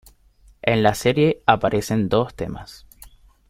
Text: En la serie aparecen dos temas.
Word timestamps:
En 0.63 0.81
la 0.81 0.95
serie 0.95 1.43
aparecen 1.45 2.09
dos 2.09 2.33
temas. 2.33 2.87